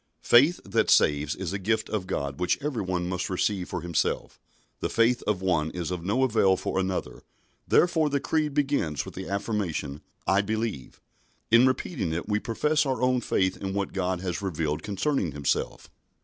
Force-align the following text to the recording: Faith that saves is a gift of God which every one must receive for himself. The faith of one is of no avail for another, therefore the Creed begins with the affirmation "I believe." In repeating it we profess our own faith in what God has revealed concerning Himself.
Faith 0.23 0.59
that 0.65 0.89
saves 0.89 1.35
is 1.35 1.53
a 1.53 1.59
gift 1.59 1.87
of 1.87 2.07
God 2.07 2.39
which 2.39 2.57
every 2.59 2.81
one 2.81 3.07
must 3.07 3.29
receive 3.29 3.69
for 3.69 3.81
himself. 3.81 4.39
The 4.79 4.89
faith 4.89 5.21
of 5.27 5.43
one 5.43 5.69
is 5.69 5.91
of 5.91 6.03
no 6.03 6.23
avail 6.23 6.57
for 6.57 6.79
another, 6.79 7.21
therefore 7.67 8.09
the 8.09 8.19
Creed 8.19 8.55
begins 8.55 9.05
with 9.05 9.13
the 9.13 9.29
affirmation 9.29 10.01
"I 10.25 10.41
believe." 10.41 10.99
In 11.51 11.67
repeating 11.67 12.13
it 12.13 12.27
we 12.27 12.39
profess 12.39 12.83
our 12.83 12.99
own 12.99 13.21
faith 13.21 13.55
in 13.57 13.75
what 13.75 13.93
God 13.93 14.21
has 14.21 14.41
revealed 14.41 14.81
concerning 14.81 15.33
Himself. 15.33 15.91